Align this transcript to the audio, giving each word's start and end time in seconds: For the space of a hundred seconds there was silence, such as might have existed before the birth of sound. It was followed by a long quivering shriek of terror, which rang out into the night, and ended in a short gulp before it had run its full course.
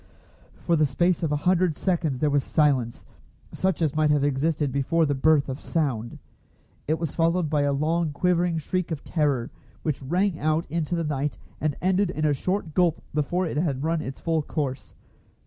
For 0.55 0.75
the 0.75 0.87
space 0.87 1.21
of 1.21 1.31
a 1.31 1.35
hundred 1.45 1.75
seconds 1.75 2.17
there 2.17 2.31
was 2.31 2.43
silence, 2.43 3.05
such 3.53 3.83
as 3.83 3.93
might 3.95 4.09
have 4.09 4.23
existed 4.23 4.71
before 4.71 5.05
the 5.05 5.13
birth 5.13 5.47
of 5.47 5.59
sound. 5.59 6.17
It 6.87 6.97
was 6.97 7.13
followed 7.13 7.51
by 7.51 7.61
a 7.61 7.71
long 7.71 8.11
quivering 8.11 8.57
shriek 8.57 8.89
of 8.89 9.03
terror, 9.03 9.51
which 9.83 10.01
rang 10.01 10.39
out 10.39 10.65
into 10.71 10.95
the 10.95 11.03
night, 11.03 11.37
and 11.61 11.77
ended 11.83 12.09
in 12.09 12.25
a 12.25 12.33
short 12.33 12.73
gulp 12.73 13.03
before 13.13 13.45
it 13.45 13.57
had 13.57 13.83
run 13.83 14.01
its 14.01 14.19
full 14.19 14.41
course. 14.41 14.95